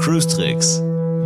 Cruise 0.00 0.26
Tricks, 0.26 0.80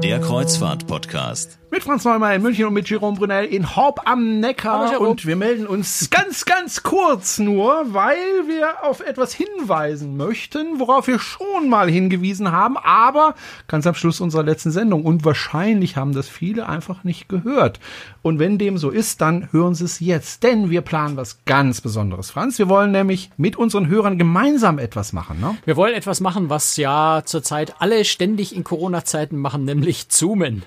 der 0.00 0.20
Kreuzfahrt-Podcast. 0.20 1.59
Mit 1.80 1.86
Franz 1.86 2.04
Neumann 2.04 2.34
in 2.34 2.42
München 2.42 2.66
und 2.66 2.74
mit 2.74 2.90
Jerome 2.90 3.16
Brunel 3.16 3.46
in 3.46 3.74
Horb 3.74 4.02
am 4.04 4.38
Neckar. 4.38 5.00
Und 5.00 5.24
wir 5.24 5.34
melden 5.34 5.66
uns 5.66 6.10
ganz, 6.10 6.44
ganz 6.44 6.82
kurz 6.82 7.38
nur, 7.38 7.94
weil 7.94 8.18
wir 8.46 8.84
auf 8.84 9.00
etwas 9.00 9.32
hinweisen 9.32 10.18
möchten, 10.18 10.78
worauf 10.78 11.06
wir 11.06 11.18
schon 11.18 11.70
mal 11.70 11.88
hingewiesen 11.88 12.52
haben, 12.52 12.76
aber 12.76 13.34
ganz 13.66 13.86
am 13.86 13.94
Schluss 13.94 14.20
unserer 14.20 14.42
letzten 14.42 14.72
Sendung. 14.72 15.06
Und 15.06 15.24
wahrscheinlich 15.24 15.96
haben 15.96 16.12
das 16.12 16.28
viele 16.28 16.68
einfach 16.68 17.02
nicht 17.02 17.30
gehört. 17.30 17.80
Und 18.20 18.38
wenn 18.38 18.58
dem 18.58 18.76
so 18.76 18.90
ist, 18.90 19.22
dann 19.22 19.48
hören 19.50 19.74
Sie 19.74 19.84
es 19.84 20.00
jetzt. 20.00 20.42
Denn 20.42 20.68
wir 20.68 20.82
planen 20.82 21.16
was 21.16 21.46
ganz 21.46 21.80
Besonderes, 21.80 22.30
Franz. 22.30 22.58
Wir 22.58 22.68
wollen 22.68 22.92
nämlich 22.92 23.30
mit 23.38 23.56
unseren 23.56 23.88
Hörern 23.88 24.18
gemeinsam 24.18 24.78
etwas 24.78 25.14
machen. 25.14 25.40
Ne? 25.40 25.56
Wir 25.64 25.76
wollen 25.76 25.94
etwas 25.94 26.20
machen, 26.20 26.50
was 26.50 26.76
ja 26.76 27.22
zurzeit 27.24 27.76
alle 27.78 28.04
ständig 28.04 28.54
in 28.54 28.64
Corona-Zeiten 28.64 29.38
machen, 29.38 29.64
nämlich 29.64 30.10
zoomen. 30.10 30.62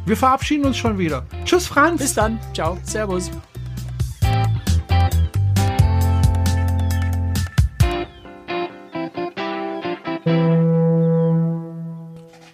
Wir 0.06 0.16
verabschieden 0.16 0.64
uns 0.64 0.77
schon 0.77 0.98
wieder. 0.98 1.24
Tschüss, 1.44 1.66
Franz. 1.66 2.00
Bis 2.00 2.14
dann. 2.14 2.41
Ciao. 2.52 2.77
Servus. 2.83 3.30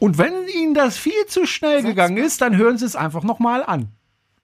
Und 0.06 0.18
wenn 0.18 0.46
Ihnen 0.46 0.72
das 0.72 0.96
viel 0.96 1.26
zu 1.26 1.46
schnell 1.46 1.82
gegangen 1.82 2.16
ist, 2.16 2.40
dann 2.40 2.56
hören 2.56 2.78
Sie 2.78 2.84
es 2.84 2.94
einfach 2.94 3.24
nochmal 3.24 3.64
an. 3.64 3.88